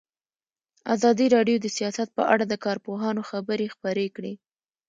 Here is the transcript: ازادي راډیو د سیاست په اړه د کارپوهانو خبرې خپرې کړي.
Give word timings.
ازادي 0.95 1.25
راډیو 1.35 1.57
د 1.61 1.67
سیاست 1.77 2.09
په 2.17 2.23
اړه 2.33 2.43
د 2.47 2.53
کارپوهانو 2.65 3.21
خبرې 3.29 3.67
خپرې 3.75 4.07
کړي. 4.15 4.33